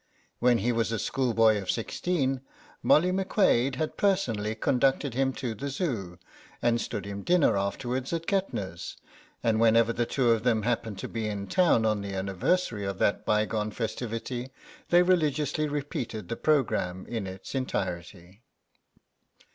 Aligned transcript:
When 0.39 0.57
he 0.57 0.71
was 0.71 0.91
a 0.91 0.97
schoolboy 0.97 1.61
of 1.61 1.69
sixteen, 1.69 2.41
Molly 2.81 3.11
McQuade 3.11 3.75
had 3.75 3.97
personally 3.97 4.55
conducted 4.55 5.13
him 5.13 5.31
to 5.33 5.53
the 5.53 5.69
Zoo 5.69 6.17
and 6.59 6.81
stood 6.81 7.05
him 7.05 7.21
dinner 7.21 7.55
afterwards 7.55 8.11
at 8.11 8.25
Kettner's, 8.25 8.97
and 9.43 9.59
whenever 9.59 9.93
the 9.93 10.07
two 10.07 10.31
of 10.31 10.41
them 10.41 10.63
happened 10.63 10.97
to 10.97 11.07
be 11.07 11.27
in 11.27 11.45
town 11.45 11.85
on 11.85 12.01
the 12.01 12.15
anniversary 12.15 12.83
of 12.83 12.97
that 12.97 13.27
bygone 13.27 13.69
festivity 13.69 14.49
they 14.89 15.03
religiously 15.03 15.67
repeated 15.67 16.29
the 16.29 16.35
programme 16.35 17.05
in 17.05 17.27
its 17.27 17.53
entirety. 17.53 18.41